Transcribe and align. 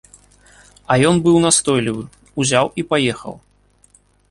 А 0.93 0.97
ён 1.09 1.15
быў 1.27 1.37
настойлівы, 1.45 2.03
узяў 2.43 2.65
і 2.83 2.89
паехаў. 2.95 3.33